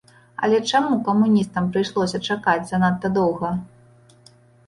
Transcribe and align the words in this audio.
Але 0.45 0.57
чаму 0.69 0.95
камуністам 1.09 1.67
прыйшлося 1.75 2.21
чакаць 2.35 2.67
занадта 2.71 3.11
доўга? 3.21 3.49